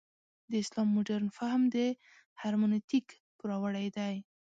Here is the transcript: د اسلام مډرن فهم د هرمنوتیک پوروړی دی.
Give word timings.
د 0.49 0.51
اسلام 0.63 0.87
مډرن 0.95 1.27
فهم 1.37 1.61
د 1.75 1.77
هرمنوتیک 2.41 3.07
پوروړی 3.37 3.87
دی. 3.97 4.15